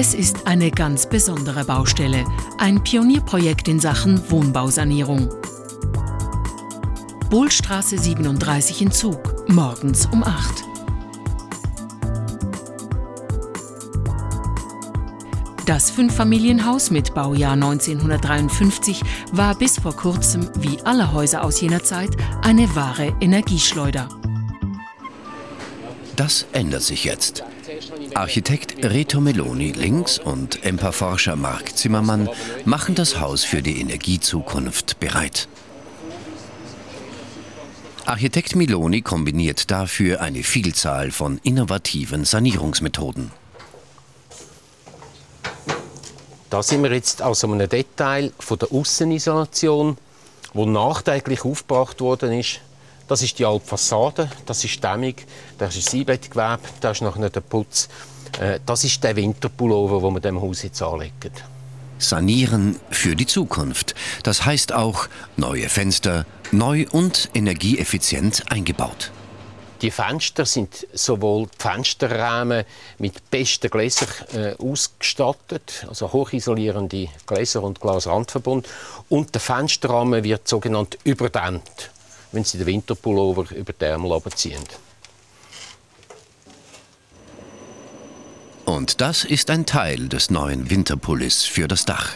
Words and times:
Es 0.00 0.14
ist 0.14 0.46
eine 0.46 0.70
ganz 0.70 1.08
besondere 1.08 1.64
Baustelle, 1.64 2.24
ein 2.58 2.84
Pionierprojekt 2.84 3.66
in 3.66 3.80
Sachen 3.80 4.30
Wohnbausanierung. 4.30 5.28
Bohlstraße 7.30 7.98
37 7.98 8.82
in 8.82 8.92
Zug, 8.92 9.48
morgens 9.48 10.06
um 10.06 10.22
8. 10.22 10.38
Das 15.66 15.90
Fünffamilienhaus 15.90 16.92
mit 16.92 17.12
Baujahr 17.12 17.54
1953 17.54 19.02
war 19.32 19.58
bis 19.58 19.80
vor 19.80 19.96
kurzem, 19.96 20.48
wie 20.60 20.78
alle 20.84 21.12
Häuser 21.12 21.42
aus 21.42 21.60
jener 21.60 21.82
Zeit, 21.82 22.10
eine 22.42 22.72
wahre 22.76 23.16
Energieschleuder. 23.20 24.08
Das 26.14 26.46
ändert 26.52 26.82
sich 26.82 27.02
jetzt. 27.02 27.42
Architekt 28.14 28.84
Reto 28.84 29.20
Meloni 29.20 29.72
links 29.72 30.18
und 30.18 30.64
EMPA-Forscher 30.64 31.36
Marc 31.36 31.76
Zimmermann 31.76 32.28
machen 32.64 32.94
das 32.94 33.20
Haus 33.20 33.44
für 33.44 33.62
die 33.62 33.80
Energiezukunft 33.80 34.98
bereit. 35.00 35.48
Architekt 38.06 38.56
Meloni 38.56 39.02
kombiniert 39.02 39.70
dafür 39.70 40.22
eine 40.22 40.42
Vielzahl 40.42 41.10
von 41.10 41.38
innovativen 41.42 42.24
Sanierungsmethoden. 42.24 43.30
Da 46.48 46.62
sind 46.62 46.82
wir 46.82 46.92
jetzt 46.92 47.20
also 47.20 47.52
einem 47.52 47.68
Detail 47.68 48.32
von 48.38 48.58
der 48.58 48.72
Aussenisolation, 48.72 49.98
wo 50.54 50.64
nachträglich 50.64 51.44
aufgebracht 51.44 52.00
worden 52.00 52.32
ist. 52.32 52.60
Das 53.08 53.22
ist 53.22 53.38
die 53.38 53.46
alte 53.46 53.66
Fassade, 53.66 54.30
das 54.44 54.62
ist 54.64 54.84
Dämmung, 54.84 55.14
das 55.56 55.74
ist 55.76 55.86
das 55.86 55.94
Einbettgewebe, 55.94 56.58
das 56.80 56.98
ist 56.98 57.00
nachher 57.00 57.30
der 57.30 57.40
Putz. 57.40 57.88
Äh, 58.38 58.60
das 58.66 58.84
ist 58.84 59.02
der 59.02 59.16
Winterpullover, 59.16 60.00
den 60.00 60.14
wir 60.14 60.20
dem 60.20 60.40
Haus 60.40 60.62
jetzt 60.62 60.82
anlegen. 60.82 61.32
Sanieren 61.98 62.76
für 62.90 63.16
die 63.16 63.26
Zukunft. 63.26 63.94
Das 64.22 64.44
heißt 64.44 64.72
auch 64.72 65.08
neue 65.36 65.68
Fenster, 65.70 66.26
neu 66.52 66.86
und 66.92 67.30
energieeffizient 67.34 68.44
eingebaut. 68.52 69.10
Die 69.80 69.90
Fenster 69.90 70.44
sind 70.44 70.86
sowohl 70.92 71.46
die 71.46 71.62
Fensterrahmen 71.62 72.64
mit 72.98 73.30
besten 73.30 73.70
Gläsern 73.70 74.08
äh, 74.34 74.54
ausgestattet, 74.58 75.86
also 75.88 76.12
hochisolierende 76.12 77.08
Gläser 77.26 77.62
und 77.62 77.80
Glasrandverbund. 77.80 78.68
Und 79.08 79.34
der 79.34 79.40
Fensterrahmen 79.40 80.24
wird 80.24 80.48
sogenannt 80.48 80.98
überdämmt, 81.04 81.90
wenn 82.32 82.44
Sie 82.44 82.58
den 82.58 82.66
Winterpullover 82.66 83.54
über 83.54 83.72
die 83.72 83.84
Ärmel 83.84 84.12
abziehen. 84.12 84.62
Und 88.64 89.00
das 89.00 89.24
ist 89.24 89.48
ein 89.50 89.64
Teil 89.64 90.08
des 90.08 90.30
neuen 90.30 90.70
Winterpullis 90.70 91.44
für 91.44 91.68
das 91.68 91.86
Dach. 91.86 92.12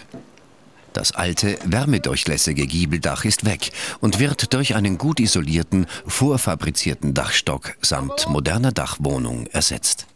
Das 0.92 1.12
alte, 1.12 1.58
wärmedurchlässige 1.64 2.66
Giebeldach 2.66 3.24
ist 3.24 3.46
weg 3.46 3.72
und 4.00 4.18
wird 4.18 4.52
durch 4.52 4.74
einen 4.74 4.98
gut 4.98 5.20
isolierten, 5.20 5.86
vorfabrizierten 6.06 7.14
Dachstock 7.14 7.74
samt 7.80 8.28
moderner 8.28 8.72
Dachwohnung 8.72 9.46
ersetzt. 9.46 10.06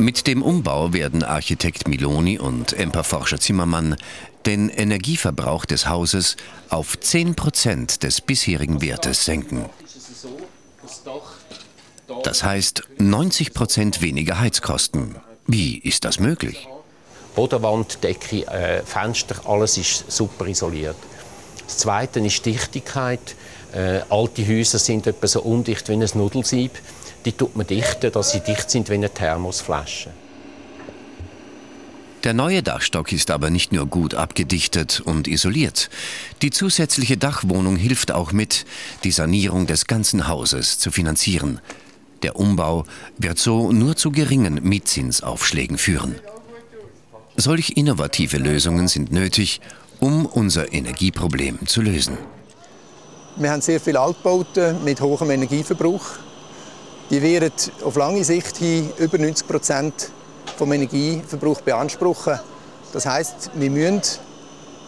Mit 0.00 0.28
dem 0.28 0.42
Umbau 0.42 0.92
werden 0.92 1.24
Architekt 1.24 1.88
Miloni 1.88 2.38
und 2.38 2.72
Emperforscher 2.72 3.40
Zimmermann 3.40 3.96
den 4.46 4.68
Energieverbrauch 4.68 5.64
des 5.64 5.88
Hauses 5.88 6.36
auf 6.70 6.98
10 7.00 7.34
Prozent 7.34 8.04
des 8.04 8.20
bisherigen 8.20 8.80
Wertes 8.80 9.24
senken. 9.24 9.68
Das 12.22 12.44
heißt 12.44 12.84
90 12.98 13.52
Prozent 13.54 14.00
weniger 14.00 14.38
Heizkosten. 14.38 15.16
Wie 15.48 15.78
ist 15.78 16.04
das 16.04 16.20
möglich? 16.20 16.68
Bodenwand, 17.34 18.02
Decke, 18.04 18.46
äh, 18.46 18.82
Fenster, 18.84 19.48
alles 19.48 19.78
ist 19.78 20.10
super 20.10 20.46
isoliert. 20.46 20.96
Das 21.66 21.78
Zweite 21.78 22.20
ist 22.20 22.46
Dichtigkeit. 22.46 23.34
Äh, 23.74 24.00
alte 24.08 24.46
Häuser 24.46 24.78
sind 24.78 25.06
etwa 25.08 25.26
so 25.26 25.42
undicht 25.42 25.88
wie 25.88 25.92
ein 25.94 26.08
Nudelsieb. 26.14 26.72
Die 27.24 27.32
tut 27.32 27.56
man 27.56 27.66
dichten, 27.66 28.12
dass 28.12 28.30
sie 28.32 28.40
dicht 28.40 28.70
sind 28.70 28.88
wie 28.88 28.94
eine 28.94 29.10
Thermosflasche. 29.10 30.10
Der 32.24 32.34
neue 32.34 32.64
Dachstock 32.64 33.12
ist 33.12 33.30
aber 33.30 33.48
nicht 33.48 33.72
nur 33.72 33.86
gut 33.86 34.14
abgedichtet 34.14 35.00
und 35.00 35.28
isoliert. 35.28 35.88
Die 36.42 36.50
zusätzliche 36.50 37.16
Dachwohnung 37.16 37.76
hilft 37.76 38.10
auch 38.10 38.32
mit, 38.32 38.66
die 39.04 39.12
Sanierung 39.12 39.66
des 39.66 39.86
ganzen 39.86 40.26
Hauses 40.26 40.78
zu 40.80 40.90
finanzieren. 40.90 41.60
Der 42.22 42.34
Umbau 42.36 42.84
wird 43.18 43.38
so 43.38 43.70
nur 43.70 43.94
zu 43.94 44.10
geringen 44.10 44.60
Mietzinsaufschlägen 44.62 45.78
führen. 45.78 46.16
Solch 47.36 47.74
innovative 47.76 48.38
Lösungen 48.38 48.88
sind 48.88 49.12
nötig, 49.12 49.60
um 50.00 50.26
unser 50.26 50.72
Energieproblem 50.72 51.68
zu 51.68 51.82
lösen. 51.82 52.18
Wir 53.36 53.52
haben 53.52 53.60
sehr 53.60 53.78
viele 53.78 54.00
Altbauten 54.00 54.82
mit 54.82 55.00
hohem 55.00 55.30
Energieverbrauch. 55.30 56.02
Die 57.10 57.22
werden 57.22 57.52
auf 57.84 57.96
lange 57.96 58.22
Sicht 58.24 58.56
hin 58.58 58.90
über 58.98 59.18
90 59.18 59.46
Prozent 59.46 60.10
vom 60.56 60.72
Energieverbrauch 60.72 61.60
beanspruchen. 61.62 62.38
Das 62.92 63.06
heißt, 63.06 63.50
wir 63.54 63.70
müssen 63.70 64.02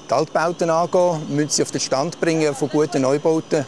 die 0.08 0.12
Altbauten 0.12 0.70
angehen, 0.70 1.22
müssen 1.34 1.50
sie 1.50 1.62
auf 1.62 1.70
den 1.70 1.80
Stand 1.80 2.20
bringen 2.20 2.54
von 2.54 2.69
guten 2.69 3.03
Neubauten 3.03 3.64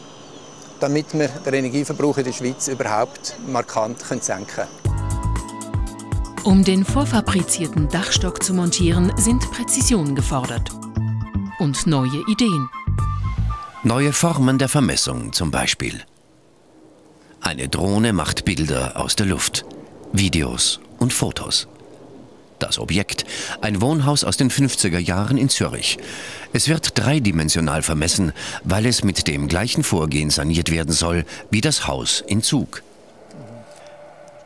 damit 0.82 1.14
wir 1.14 1.28
den 1.28 1.54
Energieverbrauch 1.54 2.18
in 2.18 2.24
der 2.24 2.32
Schweiz 2.32 2.68
überhaupt 2.68 3.36
markant 3.46 4.00
senken 4.00 4.46
können. 4.46 4.68
Um 6.44 6.64
den 6.64 6.84
vorfabrizierten 6.84 7.88
Dachstock 7.88 8.42
zu 8.42 8.52
montieren, 8.52 9.12
sind 9.16 9.48
Präzisionen 9.52 10.16
gefordert. 10.16 10.70
Und 11.60 11.86
neue 11.86 12.22
Ideen. 12.28 12.68
Neue 13.84 14.12
Formen 14.12 14.58
der 14.58 14.68
Vermessung 14.68 15.32
zum 15.32 15.52
Beispiel. 15.52 16.02
Eine 17.44 17.68
Drohne 17.68 18.12
macht 18.12 18.44
Bilder 18.44 18.96
aus 18.96 19.16
der 19.16 19.26
Luft, 19.26 19.64
Videos 20.12 20.78
und 21.00 21.12
Fotos. 21.12 21.66
Das 22.60 22.78
Objekt, 22.78 23.24
ein 23.60 23.80
Wohnhaus 23.80 24.22
aus 24.22 24.36
den 24.36 24.48
50er 24.48 25.00
Jahren 25.00 25.36
in 25.36 25.48
Zürich. 25.48 25.98
Es 26.52 26.68
wird 26.68 26.96
dreidimensional 26.96 27.82
vermessen, 27.82 28.32
weil 28.62 28.86
es 28.86 29.02
mit 29.02 29.26
dem 29.26 29.48
gleichen 29.48 29.82
Vorgehen 29.82 30.30
saniert 30.30 30.70
werden 30.70 30.92
soll 30.92 31.24
wie 31.50 31.60
das 31.60 31.88
Haus 31.88 32.22
in 32.24 32.42
Zug. 32.44 32.84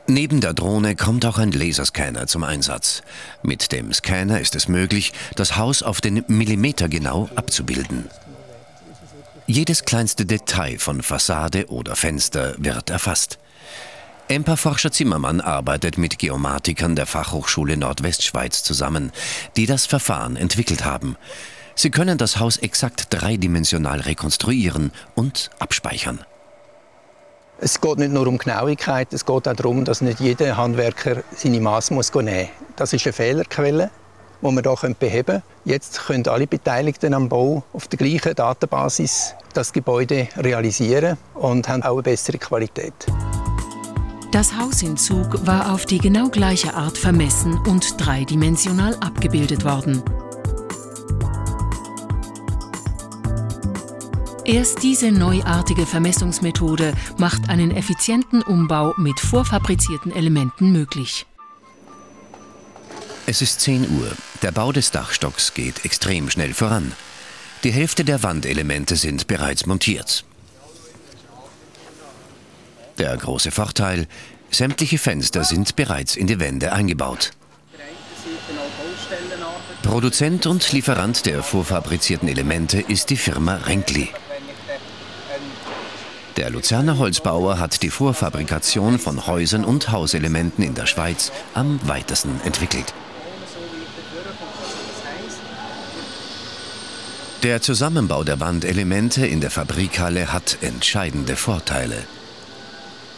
Neben 0.06 0.40
der 0.40 0.54
Drohne 0.54 0.96
kommt 0.96 1.26
auch 1.26 1.36
ein 1.36 1.52
Laserscanner 1.52 2.26
zum 2.28 2.44
Einsatz. 2.44 3.02
Mit 3.42 3.72
dem 3.72 3.92
Scanner 3.92 4.40
ist 4.40 4.56
es 4.56 4.68
möglich, 4.68 5.12
das 5.34 5.58
Haus 5.58 5.82
auf 5.82 6.00
den 6.00 6.24
Millimeter 6.28 6.88
genau 6.88 7.28
abzubilden. 7.34 8.06
Jedes 9.48 9.84
kleinste 9.84 10.26
Detail 10.26 10.76
von 10.80 11.02
Fassade 11.02 11.68
oder 11.68 11.94
Fenster 11.94 12.56
wird 12.58 12.90
erfasst. 12.90 13.38
EMPA-Forscher 14.28 14.90
Zimmermann 14.90 15.40
arbeitet 15.40 15.98
mit 15.98 16.18
Geomatikern 16.18 16.96
der 16.96 17.06
Fachhochschule 17.06 17.76
Nordwestschweiz 17.76 18.64
zusammen, 18.64 19.12
die 19.56 19.66
das 19.66 19.86
Verfahren 19.86 20.34
entwickelt 20.34 20.84
haben. 20.84 21.16
Sie 21.76 21.90
können 21.90 22.18
das 22.18 22.40
Haus 22.40 22.56
exakt 22.56 23.06
dreidimensional 23.10 24.00
rekonstruieren 24.00 24.90
und 25.14 25.50
abspeichern. 25.60 26.24
Es 27.60 27.80
geht 27.80 27.98
nicht 27.98 28.12
nur 28.12 28.26
um 28.26 28.38
Genauigkeit, 28.38 29.12
es 29.12 29.24
geht 29.24 29.46
auch 29.46 29.54
darum, 29.54 29.84
dass 29.84 30.00
nicht 30.00 30.18
jeder 30.18 30.56
Handwerker 30.56 31.22
seine 31.36 31.60
Maß 31.60 31.92
muss 31.92 32.12
nehmen 32.12 32.40
muss. 32.40 32.48
Das 32.74 32.92
ist 32.92 33.06
eine 33.06 33.12
Fehlerquelle, 33.12 33.90
die 34.42 34.48
wir 34.48 34.76
hier 34.80 34.94
beheben 34.94 35.26
können. 35.26 35.42
Jetzt 35.64 36.06
können 36.06 36.26
alle 36.28 36.46
Beteiligten 36.46 37.14
am 37.14 37.28
Bau 37.28 37.62
auf 37.72 37.88
der 37.88 37.98
gleichen 37.98 38.34
Datenbasis 38.34 39.34
das 39.54 39.72
Gebäude 39.72 40.28
realisieren 40.36 41.16
und 41.34 41.68
haben 41.68 41.82
auch 41.82 41.94
eine 41.94 42.02
bessere 42.02 42.38
Qualität. 42.38 42.94
Das 44.32 44.56
Haus 44.56 44.82
in 44.82 44.96
Zug 44.96 45.46
war 45.46 45.72
auf 45.72 45.86
die 45.86 45.98
genau 45.98 46.28
gleiche 46.28 46.74
Art 46.74 46.98
vermessen 46.98 47.58
und 47.66 47.94
dreidimensional 47.98 48.94
abgebildet 48.96 49.64
worden. 49.64 50.02
Erst 54.44 54.84
diese 54.84 55.10
neuartige 55.10 55.86
Vermessungsmethode 55.86 56.92
macht 57.18 57.48
einen 57.48 57.72
effizienten 57.72 58.42
Umbau 58.42 58.94
mit 58.96 59.18
vorfabrizierten 59.18 60.14
Elementen 60.14 60.70
möglich. 60.70 61.26
Es 63.28 63.42
ist 63.42 63.60
10 63.60 63.90
Uhr. 63.98 64.12
Der 64.42 64.52
Bau 64.52 64.70
des 64.70 64.92
Dachstocks 64.92 65.52
geht 65.52 65.84
extrem 65.84 66.30
schnell 66.30 66.54
voran. 66.54 66.92
Die 67.64 67.72
Hälfte 67.72 68.04
der 68.04 68.22
Wandelemente 68.22 68.94
sind 68.94 69.26
bereits 69.26 69.66
montiert. 69.66 70.24
Der 72.98 73.16
große 73.16 73.50
Vorteil, 73.50 74.06
sämtliche 74.52 74.98
Fenster 74.98 75.42
sind 75.42 75.74
bereits 75.74 76.14
in 76.14 76.28
die 76.28 76.38
Wände 76.38 76.72
eingebaut. 76.72 77.32
Produzent 79.82 80.46
und 80.46 80.72
Lieferant 80.72 81.26
der 81.26 81.42
vorfabrizierten 81.42 82.28
Elemente 82.28 82.80
ist 82.80 83.10
die 83.10 83.16
Firma 83.16 83.56
Renkli. 83.56 84.08
Der 86.36 86.50
Luzerner 86.50 86.98
Holzbauer 86.98 87.58
hat 87.58 87.82
die 87.82 87.90
Vorfabrikation 87.90 89.00
von 89.00 89.26
Häusern 89.26 89.64
und 89.64 89.90
Hauselementen 89.90 90.62
in 90.62 90.74
der 90.74 90.86
Schweiz 90.86 91.32
am 91.54 91.80
weitesten 91.88 92.40
entwickelt. 92.44 92.94
Der 97.46 97.62
Zusammenbau 97.62 98.24
der 98.24 98.40
Wandelemente 98.40 99.24
in 99.24 99.40
der 99.40 99.52
Fabrikhalle 99.52 100.32
hat 100.32 100.58
entscheidende 100.62 101.36
Vorteile. 101.36 102.02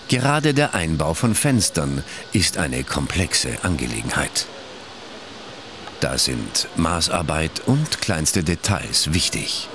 Gerade 0.09 0.53
der 0.53 0.75
Einbau 0.75 1.15
von 1.15 1.35
Fenstern 1.35 2.05
ist 2.35 2.59
eine 2.59 2.85
komplexe 2.85 3.49
Angelegenheit. 3.63 4.45
Da 6.01 6.19
sind 6.19 6.69
Maßarbeit 6.77 7.63
und 7.65 8.03
kleinste 8.03 8.45
Details 8.45 9.15
wichtig. 9.15 9.67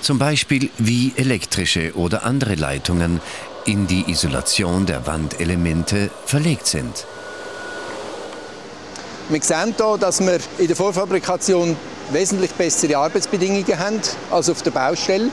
Zum 0.00 0.20
Beispiel 0.20 0.70
wie 0.78 1.14
elektrische 1.16 1.96
oder 1.96 2.24
andere 2.24 2.54
Leitungen 2.54 3.20
in 3.64 3.88
die 3.88 4.08
Isolation 4.08 4.86
der 4.86 5.04
Wandelemente 5.08 6.12
verlegt 6.26 6.68
sind. 6.68 7.06
Wir 9.30 9.42
sehen 9.42 9.74
hier, 9.76 9.98
dass 9.98 10.20
wir 10.20 10.38
in 10.58 10.68
der 10.68 10.76
Vorfabrikation 10.76 11.76
wesentlich 12.12 12.52
bessere 12.52 12.96
Arbeitsbedingungen 12.96 13.78
haben 13.78 14.00
als 14.30 14.50
auf 14.50 14.62
der 14.62 14.70
Baustelle. 14.70 15.30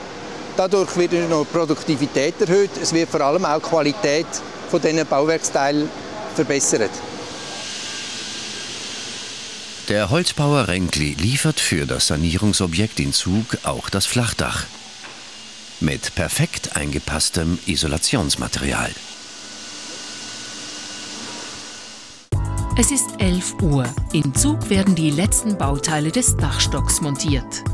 Dadurch 0.56 0.96
wird 0.96 1.12
die 1.12 1.26
Produktivität 1.52 2.40
erhöht. 2.40 2.70
Es 2.80 2.92
wird 2.92 3.08
vor 3.08 3.20
allem 3.20 3.44
auch 3.44 3.60
die 3.60 3.68
Qualität 3.68 4.26
von 4.70 4.80
diesen 4.80 5.06
Bauwerksteilen 5.06 5.88
verbessert. 6.34 6.90
Der 9.88 10.10
Holzbauer 10.10 10.68
Renkli 10.68 11.16
liefert 11.18 11.58
für 11.58 11.84
das 11.84 12.06
Sanierungsobjekt 12.06 13.00
in 13.00 13.12
Zug 13.12 13.58
auch 13.64 13.90
das 13.90 14.06
Flachdach. 14.06 14.64
Mit 15.80 16.14
perfekt 16.14 16.76
eingepasstem 16.76 17.58
Isolationsmaterial. 17.66 18.90
Es 22.78 22.90
ist 22.90 23.10
11 23.18 23.62
Uhr. 23.62 23.84
In 24.12 24.34
Zug 24.34 24.70
werden 24.70 24.94
die 24.94 25.10
letzten 25.10 25.58
Bauteile 25.58 26.10
des 26.10 26.36
Dachstocks 26.36 27.00
montiert. 27.00 27.64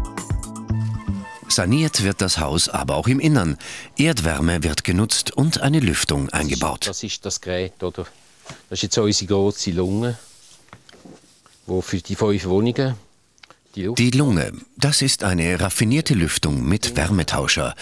Saniert 1.49 2.03
wird 2.03 2.21
das 2.21 2.39
Haus 2.39 2.69
aber 2.69 2.97
auch 2.97 3.07
im 3.07 3.21
Innern. 3.21 3.57
Erdwärme 3.97 4.63
wird 4.63 4.85
genutzt 4.85 5.31
und 5.37 5.61
eine 5.61 5.81
Lüftung 5.81 6.31
eingebaut. 6.31 6.87
Das 6.87 7.03
ist 7.03 7.25
das 7.25 7.41
Gerät, 7.41 7.83
oder? 7.83 8.07
Das 8.69 8.79
ist 8.79 8.83
jetzt 8.83 8.99
unsere 8.99 9.27
große 9.27 9.71
Lunge 9.71 10.19
wo 11.67 11.81
für 11.81 11.99
die 11.99 12.15
fünf 12.15 12.45
Wohnungen 12.47 12.95
die, 13.77 14.11
Lunge, 14.11 14.53
das 14.79 15.03
ist 15.03 15.23
eine 15.23 15.61
raffinierte 15.61 16.15
Lüftung 16.15 16.67
mit 16.67 16.97
Wärmetauscher. 16.97 17.75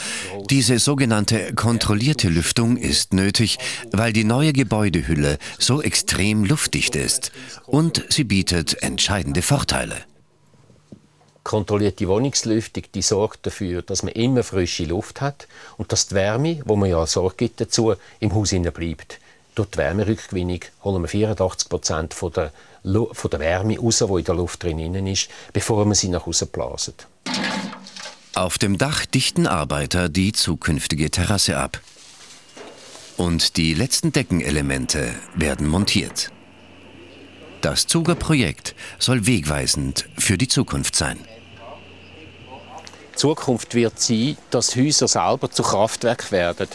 Diese 0.50 0.81
sogenannte 0.81 1.55
kontrollierte 1.55 2.29
Lüftung 2.29 2.76
ist 2.76 3.14
nötig, 3.14 3.58
weil 3.93 4.12
die 4.12 4.25
neue 4.25 4.52
Gebäudehülle 4.52 5.38
so 5.58 5.81
extrem 5.82 6.44
luftdicht 6.44 6.96
ist 6.96 7.31
und 7.67 8.05
sie 8.08 8.25
bietet 8.25 8.82
entscheidende 8.82 9.43
Vorteile. 9.43 9.94
Kontrollierte 11.44 12.08
Wohnungslüftung, 12.08 12.85
die 12.93 13.02
sorgt 13.02 13.47
dafür, 13.47 13.82
dass 13.82 14.02
man 14.02 14.14
immer 14.14 14.43
frische 14.43 14.87
Luft 14.87 15.20
hat 15.20 15.47
und 15.76 15.93
dass 15.93 16.08
die 16.08 16.17
Wärme, 16.17 16.61
wo 16.64 16.75
man 16.75 16.90
ja 16.90 17.06
Sorge 17.06 17.37
gibt 17.37 17.61
dazu, 17.61 17.94
im 18.19 18.35
Haus 18.35 18.50
bleibt. 18.50 19.20
Durch 19.55 19.71
die 19.71 19.79
Wärmerückgewinnung 19.79 20.61
holen 20.83 21.03
wir 21.03 21.09
84 21.09 21.69
Prozent 21.69 22.15
von 22.15 22.33
der 22.33 22.53
von 23.12 23.31
der 23.31 23.41
Wärme 23.41 23.79
raus, 23.79 23.99
die 24.06 24.19
in 24.19 24.25
der 24.25 24.35
Luft 24.35 24.62
drin 24.62 25.06
ist, 25.06 25.29
bevor 25.53 25.85
man 25.85 25.95
sie 25.95 26.09
nach 26.09 26.27
außen 26.27 26.49
blasen. 26.49 26.95
Auf 28.35 28.59
dem 28.59 28.79
Dach 28.79 29.06
dichten 29.06 29.47
Arbeiter 29.47 30.09
die 30.09 30.33
zukünftige 30.33 31.11
Terrasse 31.11 31.56
ab. 31.56 31.81
Und 33.17 33.56
die 33.56 33.75
letzten 33.75 34.12
Deckenelemente 34.12 35.15
werden 35.35 35.69
montiert. 35.69 36.31
Das 37.61 37.87
Zuger 37.87 38.17
Projekt 38.17 38.75
soll 38.99 39.27
wegweisend 39.27 40.07
für 40.19 40.37
die 40.37 40.49
Zukunft 40.49 40.97
sein. 40.97 41.19
Die 43.14 43.19
Zukunft 43.19 43.76
wird 43.76 44.00
sein, 44.00 44.37
dass 44.50 44.75
Häuser 44.75 45.06
selber 45.06 45.49
zu 45.49 45.62
Kraftwerk 45.62 46.32
werden. 46.32 46.66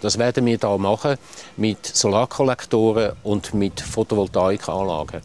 Das 0.00 0.18
werden 0.18 0.44
wir 0.44 0.58
da 0.58 0.76
machen 0.76 1.16
mit 1.56 1.86
Solarkollektoren 1.86 3.12
und 3.22 3.54
mit 3.54 3.80
Photovoltaikanlagen. 3.80 5.22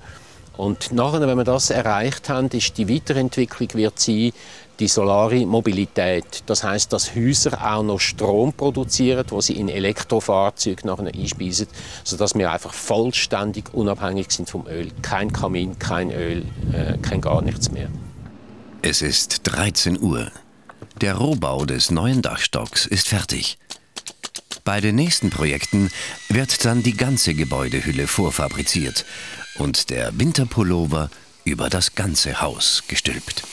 Und 0.57 0.92
nachher, 0.92 1.21
wenn 1.21 1.38
wir 1.38 1.44
das 1.44 1.71
erreicht 1.71 2.30
haben, 2.30 2.50
ist 2.50 2.77
die 2.77 2.88
Weiterentwicklung 2.88 3.69
wird 3.74 3.98
sein, 3.98 4.31
die 4.80 4.88
solare 4.88 5.45
Mobilität. 5.45 6.44
Das 6.45 6.63
heißt, 6.63 6.94
dass 6.94 7.16
Häuser 7.16 7.57
auch 7.66 7.81
noch 7.81 8.00
Strom 8.00 8.54
produzieren, 8.54 9.25
wo 9.30 9.42
sie 9.42 9.54
in 9.54 9.69
Elektrofahrzeuge 9.69 10.86
nachher 10.86 11.07
einspeisen, 11.07 11.68
sodass 12.04 12.36
wir 12.36 12.51
einfach 12.51 12.74
vollständig 12.74 13.74
unabhängig 13.74 14.31
sind 14.31 14.50
vom 14.50 14.68
Öl. 14.68 14.92
Kein 15.01 15.33
Kamin, 15.33 15.80
kein 15.80 16.12
Öl, 16.12 16.45
äh, 16.74 16.98
kein 17.01 17.21
gar 17.21 17.42
nichts 17.42 17.71
mehr. 17.71 17.89
Es 18.81 19.01
ist 19.01 19.42
13 19.44 20.00
Uhr. 20.00 20.31
Der 21.02 21.16
Rohbau 21.16 21.66
des 21.66 21.92
neuen 21.92 22.22
Dachstocks 22.22 22.86
ist 22.86 23.08
fertig. 23.08 23.58
Bei 24.64 24.81
den 24.81 24.96
nächsten 24.96 25.30
Projekten 25.30 25.90
wird 26.28 26.66
dann 26.66 26.84
die 26.84 26.96
ganze 26.96 27.34
Gebäudehülle 27.34 28.08
vorfabriziert 28.08 29.06
und 29.56 29.90
der 29.90 30.18
Winterpullover 30.20 31.10
über 31.44 31.70
das 31.70 31.96
ganze 31.96 32.42
Haus 32.42 32.84
gestülpt. 32.88 33.44